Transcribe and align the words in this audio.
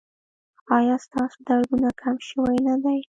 ایا 0.77 0.95
ستاسو 1.05 1.37
دردونه 1.47 1.89
کم 2.01 2.15
شوي 2.29 2.57
نه 2.67 2.75
دي؟ 2.83 2.99